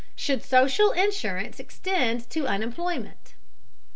SHOULD 0.15 0.41
SOCIAL 0.43 0.91
INSURANCE 0.93 1.59
EXTEND 1.59 2.27
TO 2.31 2.47
UNEMPLOYMENT? 2.47 3.35